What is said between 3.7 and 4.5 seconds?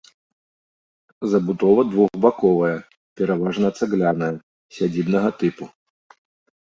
цагляная,